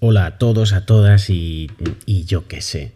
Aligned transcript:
Hola 0.00 0.26
a 0.26 0.38
todos, 0.38 0.72
a 0.74 0.86
todas 0.86 1.28
y, 1.28 1.68
y 2.06 2.24
yo 2.24 2.46
qué 2.46 2.60
sé. 2.60 2.92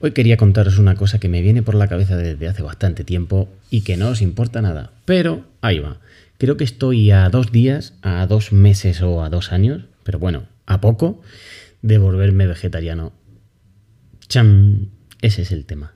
Hoy 0.00 0.12
quería 0.12 0.38
contaros 0.38 0.78
una 0.78 0.94
cosa 0.94 1.18
que 1.18 1.28
me 1.28 1.42
viene 1.42 1.62
por 1.62 1.74
la 1.74 1.88
cabeza 1.88 2.16
desde 2.16 2.48
hace 2.48 2.62
bastante 2.62 3.04
tiempo 3.04 3.50
y 3.68 3.82
que 3.82 3.98
no 3.98 4.08
os 4.08 4.22
importa 4.22 4.62
nada, 4.62 4.92
pero 5.04 5.44
ahí 5.60 5.78
va. 5.78 5.98
Creo 6.38 6.56
que 6.56 6.64
estoy 6.64 7.10
a 7.10 7.28
dos 7.28 7.52
días, 7.52 7.92
a 8.00 8.26
dos 8.26 8.50
meses 8.50 9.02
o 9.02 9.22
a 9.22 9.28
dos 9.28 9.52
años, 9.52 9.84
pero 10.04 10.18
bueno, 10.18 10.44
a 10.64 10.80
poco, 10.80 11.20
de 11.82 11.98
volverme 11.98 12.46
vegetariano. 12.46 13.12
¡Cham! 14.26 14.88
Ese 15.20 15.42
es 15.42 15.52
el 15.52 15.66
tema. 15.66 15.95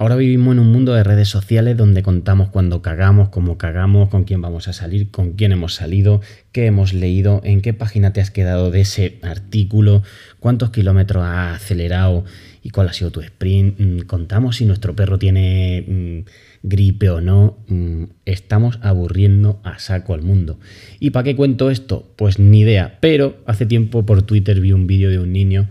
Ahora 0.00 0.16
vivimos 0.16 0.52
en 0.54 0.60
un 0.60 0.72
mundo 0.72 0.94
de 0.94 1.04
redes 1.04 1.28
sociales 1.28 1.76
donde 1.76 2.02
contamos 2.02 2.48
cuando 2.48 2.80
cagamos, 2.80 3.28
cómo 3.28 3.58
cagamos, 3.58 4.08
con 4.08 4.24
quién 4.24 4.40
vamos 4.40 4.66
a 4.66 4.72
salir, 4.72 5.10
con 5.10 5.32
quién 5.34 5.52
hemos 5.52 5.74
salido, 5.74 6.22
qué 6.52 6.64
hemos 6.64 6.94
leído, 6.94 7.42
en 7.44 7.60
qué 7.60 7.74
página 7.74 8.14
te 8.14 8.22
has 8.22 8.30
quedado 8.30 8.70
de 8.70 8.80
ese 8.80 9.18
artículo, 9.20 10.02
cuántos 10.38 10.70
kilómetros 10.70 11.22
has 11.26 11.56
acelerado 11.56 12.24
y 12.62 12.70
cuál 12.70 12.88
ha 12.88 12.94
sido 12.94 13.10
tu 13.10 13.20
sprint. 13.20 13.78
Mm, 13.78 13.98
contamos 14.06 14.56
si 14.56 14.64
nuestro 14.64 14.96
perro 14.96 15.18
tiene 15.18 15.84
mm, 15.86 16.30
gripe 16.62 17.10
o 17.10 17.20
no. 17.20 17.58
Mm, 17.68 18.04
estamos 18.24 18.78
aburriendo 18.80 19.60
a 19.64 19.78
saco 19.80 20.14
al 20.14 20.22
mundo. 20.22 20.58
¿Y 20.98 21.10
para 21.10 21.24
qué 21.24 21.36
cuento 21.36 21.70
esto? 21.70 22.10
Pues 22.16 22.38
ni 22.38 22.60
idea. 22.60 22.96
Pero 23.00 23.36
hace 23.44 23.66
tiempo 23.66 24.06
por 24.06 24.22
Twitter 24.22 24.62
vi 24.62 24.72
un 24.72 24.86
vídeo 24.86 25.10
de 25.10 25.18
un 25.18 25.30
niño 25.30 25.68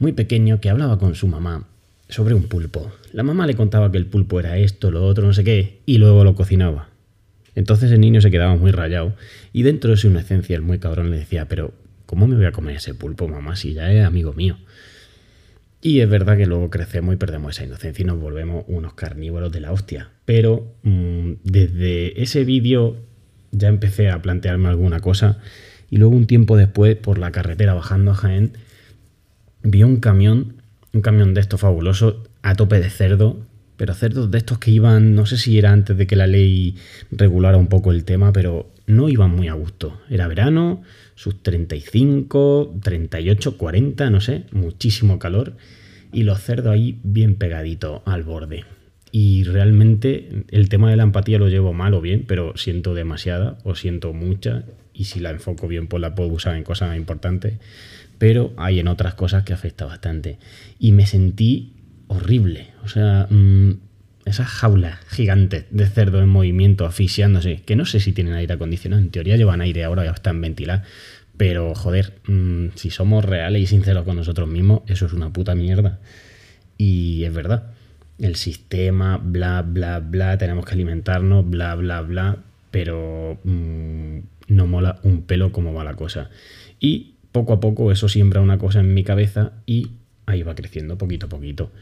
muy 0.00 0.10
pequeño 0.10 0.60
que 0.60 0.70
hablaba 0.70 0.98
con 0.98 1.14
su 1.14 1.28
mamá 1.28 1.69
sobre 2.10 2.34
un 2.34 2.44
pulpo. 2.44 2.92
La 3.12 3.22
mamá 3.22 3.46
le 3.46 3.54
contaba 3.54 3.90
que 3.90 3.98
el 3.98 4.06
pulpo 4.06 4.40
era 4.40 4.58
esto, 4.58 4.90
lo 4.90 5.04
otro, 5.04 5.26
no 5.26 5.32
sé 5.32 5.44
qué, 5.44 5.80
y 5.86 5.98
luego 5.98 6.24
lo 6.24 6.34
cocinaba. 6.34 6.88
Entonces 7.54 7.90
el 7.90 8.00
niño 8.00 8.20
se 8.20 8.30
quedaba 8.30 8.56
muy 8.56 8.70
rayado 8.70 9.14
y 9.52 9.62
dentro 9.62 9.90
de 9.90 9.96
su 9.96 10.08
inocencia 10.08 10.56
el 10.56 10.62
muy 10.62 10.78
cabrón 10.78 11.10
le 11.10 11.18
decía, 11.18 11.46
pero 11.46 11.72
¿cómo 12.06 12.26
me 12.26 12.36
voy 12.36 12.46
a 12.46 12.52
comer 12.52 12.76
ese 12.76 12.94
pulpo, 12.94 13.28
mamá, 13.28 13.56
si 13.56 13.74
ya 13.74 13.92
es 13.92 14.04
amigo 14.04 14.32
mío? 14.32 14.56
Y 15.82 16.00
es 16.00 16.08
verdad 16.08 16.36
que 16.36 16.46
luego 16.46 16.68
crecemos 16.68 17.14
y 17.14 17.16
perdemos 17.16 17.56
esa 17.56 17.64
inocencia 17.64 18.02
y 18.02 18.06
nos 18.06 18.20
volvemos 18.20 18.64
unos 18.68 18.94
carnívoros 18.94 19.50
de 19.50 19.60
la 19.60 19.72
hostia. 19.72 20.10
Pero 20.26 20.74
mm, 20.82 21.32
desde 21.42 22.22
ese 22.22 22.44
vídeo 22.44 22.96
ya 23.50 23.68
empecé 23.68 24.10
a 24.10 24.20
plantearme 24.20 24.68
alguna 24.68 25.00
cosa 25.00 25.38
y 25.88 25.96
luego 25.96 26.14
un 26.14 26.26
tiempo 26.26 26.56
después 26.56 26.96
por 26.96 27.18
la 27.18 27.32
carretera 27.32 27.74
bajando 27.74 28.12
a 28.12 28.14
Jaén 28.14 28.52
vi 29.62 29.82
un 29.82 29.96
camión 29.96 30.59
un 30.92 31.00
camión 31.00 31.34
de 31.34 31.40
estos 31.40 31.60
fabuloso 31.60 32.24
a 32.42 32.54
tope 32.54 32.80
de 32.80 32.90
cerdo, 32.90 33.46
pero 33.76 33.94
cerdos 33.94 34.30
de 34.30 34.38
estos 34.38 34.58
que 34.58 34.70
iban, 34.70 35.14
no 35.14 35.26
sé 35.26 35.38
si 35.38 35.58
era 35.58 35.72
antes 35.72 35.96
de 35.96 36.06
que 36.06 36.16
la 36.16 36.26
ley 36.26 36.76
regulara 37.10 37.56
un 37.56 37.68
poco 37.68 37.92
el 37.92 38.04
tema, 38.04 38.32
pero 38.32 38.70
no 38.86 39.08
iban 39.08 39.30
muy 39.30 39.48
a 39.48 39.54
gusto. 39.54 40.00
Era 40.10 40.28
verano, 40.28 40.82
sus 41.14 41.42
35, 41.42 42.78
38, 42.82 43.56
40, 43.56 44.10
no 44.10 44.20
sé, 44.20 44.44
muchísimo 44.52 45.18
calor 45.18 45.56
y 46.12 46.24
los 46.24 46.40
cerdos 46.40 46.72
ahí 46.72 46.98
bien 47.02 47.36
pegaditos 47.36 48.02
al 48.04 48.22
borde. 48.22 48.64
Y 49.12 49.44
realmente 49.44 50.44
el 50.50 50.68
tema 50.68 50.90
de 50.90 50.96
la 50.96 51.02
empatía 51.02 51.38
lo 51.38 51.48
llevo 51.48 51.72
mal 51.72 51.94
o 51.94 52.00
bien, 52.00 52.24
pero 52.26 52.56
siento 52.56 52.94
demasiada 52.94 53.58
o 53.64 53.74
siento 53.74 54.12
mucha 54.12 54.64
y 55.00 55.04
si 55.04 55.20
la 55.20 55.30
enfoco 55.30 55.66
bien 55.66 55.86
pues 55.86 56.00
la 56.00 56.14
puedo 56.14 56.30
usar 56.30 56.56
en 56.56 56.64
cosas 56.64 56.96
importantes 56.96 57.54
pero 58.20 58.52
hay 58.58 58.80
en 58.80 58.86
otras 58.86 59.14
cosas 59.14 59.44
que 59.44 59.54
afecta 59.54 59.86
bastante. 59.86 60.36
Y 60.78 60.92
me 60.92 61.06
sentí 61.06 61.72
horrible. 62.06 62.66
O 62.84 62.88
sea, 62.88 63.26
mmm, 63.30 63.70
esas 64.26 64.46
jaulas 64.46 64.98
gigantes 65.08 65.64
de 65.70 65.86
cerdo 65.86 66.20
en 66.20 66.28
movimiento, 66.28 66.84
asfixiándose, 66.84 67.62
que 67.64 67.76
no 67.76 67.86
sé 67.86 67.98
si 67.98 68.12
tienen 68.12 68.34
aire 68.34 68.52
acondicionado, 68.52 69.00
en 69.00 69.08
teoría 69.08 69.38
llevan 69.38 69.62
aire 69.62 69.84
ahora, 69.84 70.04
ya 70.04 70.10
están 70.10 70.38
ventiladas. 70.42 70.86
Pero 71.38 71.74
joder, 71.74 72.12
mmm, 72.26 72.66
si 72.74 72.90
somos 72.90 73.24
reales 73.24 73.62
y 73.62 73.66
sinceros 73.66 74.04
con 74.04 74.16
nosotros 74.16 74.50
mismos, 74.50 74.82
eso 74.86 75.06
es 75.06 75.14
una 75.14 75.32
puta 75.32 75.54
mierda. 75.54 75.98
Y 76.76 77.24
es 77.24 77.32
verdad. 77.32 77.72
El 78.18 78.36
sistema, 78.36 79.16
bla, 79.16 79.62
bla, 79.62 80.00
bla, 80.00 80.36
tenemos 80.36 80.66
que 80.66 80.74
alimentarnos, 80.74 81.48
bla, 81.48 81.74
bla, 81.74 82.02
bla, 82.02 82.36
pero 82.70 83.38
mmm, 83.44 83.99
no 84.60 84.66
mola 84.66 85.00
un 85.02 85.22
pelo 85.22 85.52
como 85.52 85.72
va 85.72 85.84
la 85.84 85.94
cosa. 85.94 86.28
Y 86.78 87.14
poco 87.32 87.54
a 87.54 87.60
poco 87.60 87.90
eso 87.92 88.08
siembra 88.08 88.42
una 88.42 88.58
cosa 88.58 88.80
en 88.80 88.92
mi 88.92 89.04
cabeza 89.04 89.52
y 89.64 89.92
ahí 90.26 90.42
va 90.42 90.54
creciendo 90.54 90.98
poquito 90.98 91.26
a 91.26 91.28
poquito. 91.30 91.72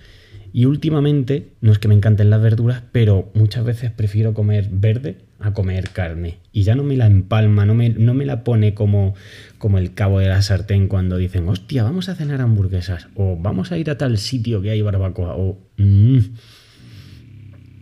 Y 0.53 0.65
últimamente, 0.65 1.49
no 1.61 1.72
es 1.72 1.78
que 1.78 1.88
me 1.88 1.94
encanten 1.94 2.31
las 2.31 2.41
verduras, 2.41 2.83
pero 2.93 3.31
muchas 3.34 3.65
veces 3.65 3.91
prefiero 3.91 4.33
comer 4.33 4.69
verde 4.71 5.19
a 5.41 5.53
comer 5.53 5.91
carne. 5.91 6.38
Y 6.53 6.62
ya 6.62 6.75
no 6.75 6.84
me 6.84 6.97
la 6.97 7.06
empalma, 7.06 7.67
no 7.67 7.75
me, 7.75 7.91
no 7.91 8.15
me 8.15 8.25
la 8.25 8.44
pone 8.44 8.75
como, 8.75 9.15
como 9.59 9.78
el 9.78 9.93
cabo 9.93 10.21
de 10.21 10.28
la 10.28 10.41
sartén 10.41 10.88
cuando 10.88 11.17
dicen, 11.17 11.49
hostia, 11.49 11.83
vamos 11.83 12.09
a 12.09 12.15
cenar 12.15 12.41
hamburguesas, 12.41 13.09
o 13.15 13.37
vamos 13.37 13.72
a 13.72 13.78
ir 13.78 13.91
a 13.91 13.99
tal 13.99 14.17
sitio 14.19 14.62
que 14.62 14.71
hay 14.71 14.81
barbacoa, 14.81 15.34
o... 15.37 15.59
Mmm, 15.77 16.19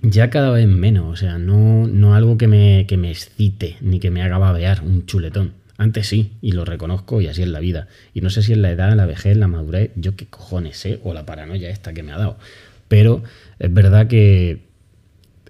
ya 0.02 0.30
cada 0.30 0.50
vez 0.50 0.66
menos, 0.66 1.12
o 1.12 1.16
sea, 1.16 1.38
no, 1.38 1.86
no 1.86 2.14
algo 2.14 2.38
que 2.38 2.46
me, 2.46 2.86
que 2.86 2.96
me 2.96 3.10
excite, 3.10 3.76
ni 3.80 4.00
que 4.00 4.10
me 4.10 4.22
haga 4.22 4.38
babear, 4.38 4.82
un 4.82 5.06
chuletón. 5.06 5.52
Antes 5.78 6.06
sí, 6.06 6.32
y 6.40 6.52
lo 6.52 6.64
reconozco 6.64 7.20
y 7.20 7.26
así 7.26 7.42
es 7.42 7.48
la 7.48 7.60
vida. 7.60 7.88
Y 8.14 8.22
no 8.22 8.30
sé 8.30 8.42
si 8.42 8.52
es 8.52 8.58
la 8.58 8.70
edad, 8.70 8.94
la 8.94 9.04
vejez, 9.04 9.36
la 9.36 9.46
madurez, 9.46 9.90
yo 9.96 10.16
qué 10.16 10.26
cojones 10.26 10.78
sé, 10.78 11.00
o 11.04 11.12
la 11.12 11.26
paranoia 11.26 11.68
esta 11.68 11.92
que 11.92 12.02
me 12.02 12.12
ha 12.12 12.18
dado. 12.18 12.38
Pero 12.88 13.22
es 13.58 13.72
verdad 13.72 14.06
que, 14.06 14.60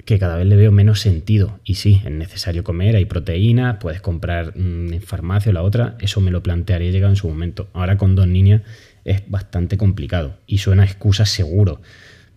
que 0.05 0.19
cada 0.19 0.37
vez 0.37 0.47
le 0.47 0.57
veo 0.57 0.73
menos 0.73 1.01
sentido. 1.01 1.61
Y 1.65 1.75
sí, 1.75 2.01
es 2.05 2.11
necesario 2.11 2.65
comer, 2.65 2.97
hay 2.97 3.05
proteínas, 3.05 3.77
puedes 3.77 4.01
comprar 4.01 4.57
mm, 4.57 4.95
en 4.95 5.03
farmacia 5.03 5.51
o 5.51 5.53
la 5.53 5.63
otra, 5.63 5.97
eso 6.01 6.21
me 6.21 6.31
lo 6.31 6.43
plantearía 6.43 6.91
llegado 6.91 7.13
en 7.13 7.17
su 7.17 7.29
momento. 7.29 7.69
Ahora 7.73 7.97
con 7.97 8.17
dos 8.17 8.27
niñas 8.27 8.63
es 9.05 9.23
bastante 9.29 9.77
complicado 9.77 10.37
y 10.47 10.59
suena 10.59 10.85
excusa 10.85 11.25
seguro. 11.25 11.81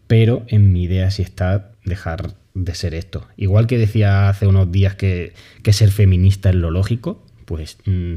Pero 0.09 0.43
en 0.47 0.73
mi 0.73 0.85
idea 0.85 1.11
sí 1.11 1.21
está 1.21 1.69
dejar 1.85 2.33
de 2.55 2.73
ser 2.73 2.95
esto. 2.95 3.27
Igual 3.37 3.67
que 3.67 3.77
decía 3.77 4.27
hace 4.27 4.47
unos 4.47 4.71
días 4.71 4.95
que, 4.95 5.33
que 5.61 5.71
ser 5.71 5.91
feminista 5.91 6.49
es 6.49 6.55
lo 6.55 6.71
lógico, 6.71 7.23
pues 7.45 7.77
mm, 7.85 8.15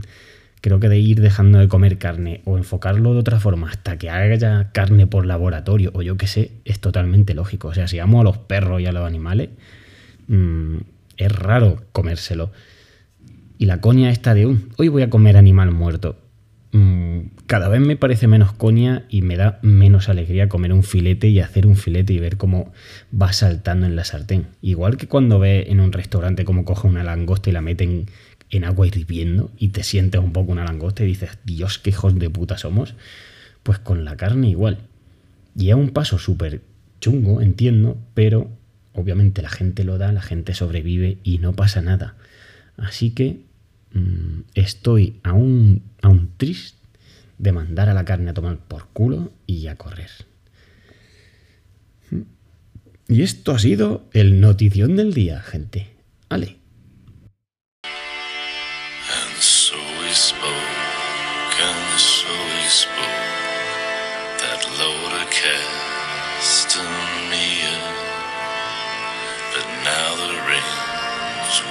creo 0.62 0.81
que 0.81 0.88
de 0.88 0.98
ir 0.98 1.20
dejando 1.20 1.58
de 1.58 1.69
comer 1.69 1.98
carne 1.98 2.41
o 2.47 2.56
enfocarlo 2.56 3.12
de 3.12 3.19
otra 3.19 3.41
forma 3.41 3.69
hasta 3.69 3.98
que 3.98 4.08
haya 4.08 4.72
carne 4.72 5.06
por 5.06 5.26
laboratorio 5.26 5.91
o 5.92 6.00
yo 6.00 6.16
qué 6.16 6.28
sé, 6.28 6.52
es 6.64 6.81
totalmente 6.81 7.34
lógico. 7.34 7.69
O 7.69 7.75
sea, 7.75 7.86
si 7.86 7.98
amo 7.98 8.22
a 8.22 8.25
los 8.25 8.38
perros 8.38 8.81
y 8.81 8.86
a 8.86 8.92
los 8.92 9.06
animales, 9.06 9.50
mm, 10.28 10.76
es 11.19 11.31
raro 11.31 11.84
comérselo. 11.92 12.52
Y 13.58 13.66
la 13.66 13.82
coña 13.82 14.08
esta 14.08 14.32
de, 14.32 14.47
un, 14.47 14.70
hoy 14.78 14.88
voy 14.88 15.02
a 15.02 15.10
comer 15.10 15.36
animal 15.36 15.72
muerto. 15.72 16.16
Mm, 16.72 17.26
cada 17.46 17.68
vez 17.68 17.82
me 17.82 17.96
parece 17.96 18.26
menos 18.26 18.52
coña 18.52 19.04
y 19.10 19.20
me 19.20 19.36
da 19.36 19.58
menos 19.62 20.08
alegría 20.08 20.48
comer 20.48 20.72
un 20.72 20.82
filete 20.82 21.28
y 21.28 21.38
hacer 21.40 21.66
un 21.66 21.76
filete 21.76 22.14
y 22.14 22.18
ver 22.18 22.38
cómo 22.38 22.72
va 23.14 23.32
saltando 23.34 23.86
en 23.86 23.94
la 23.94 24.04
sartén. 24.04 24.46
Igual 24.62 24.96
que 24.96 25.06
cuando 25.06 25.38
ve 25.38 25.66
en 25.68 25.80
un 25.80 25.92
restaurante 25.92 26.46
cómo 26.46 26.64
coge 26.64 26.88
una 26.88 27.04
langosta 27.04 27.50
y 27.50 27.52
la 27.52 27.60
meten 27.60 28.06
en 28.50 28.64
agua 28.64 28.86
hirviendo 28.86 29.50
y 29.58 29.68
te 29.68 29.82
sientes 29.82 30.20
un 30.20 30.32
poco 30.32 30.52
una 30.52 30.64
langosta 30.64 31.04
y 31.04 31.08
dices, 31.08 31.38
Dios, 31.44 31.78
qué 31.78 31.90
hijos 31.90 32.18
de 32.18 32.30
puta 32.30 32.56
somos, 32.56 32.94
pues 33.62 33.78
con 33.78 34.04
la 34.04 34.16
carne 34.16 34.48
igual. 34.48 34.78
Y 35.54 35.68
es 35.68 35.74
un 35.74 35.90
paso 35.90 36.18
súper 36.18 36.62
chungo, 37.00 37.42
entiendo, 37.42 37.98
pero 38.14 38.50
obviamente 38.94 39.42
la 39.42 39.50
gente 39.50 39.84
lo 39.84 39.98
da, 39.98 40.10
la 40.12 40.22
gente 40.22 40.54
sobrevive 40.54 41.18
y 41.22 41.38
no 41.38 41.52
pasa 41.52 41.82
nada. 41.82 42.14
Así 42.78 43.10
que 43.10 43.40
mmm, 43.92 44.31
estoy 44.54 45.20
aún, 45.22 45.82
aún 46.02 46.30
triste 46.36 46.78
de 47.38 47.52
mandar 47.52 47.88
a 47.88 47.94
la 47.94 48.04
carne 48.04 48.30
a 48.30 48.34
tomar 48.34 48.58
por 48.58 48.88
culo 48.92 49.32
y 49.46 49.66
a 49.66 49.76
correr. 49.76 50.10
Y 53.08 53.22
esto 53.22 53.52
ha 53.52 53.58
sido 53.58 54.08
el 54.12 54.40
notición 54.40 54.96
del 54.96 55.12
día, 55.12 55.40
gente. 55.40 55.88
Ale. 56.28 56.56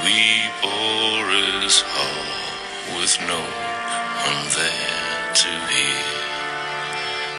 We 0.04 1.01
No 3.20 3.36
one 3.36 4.48
there 4.56 5.34
to 5.34 5.50
hear. 5.74 6.21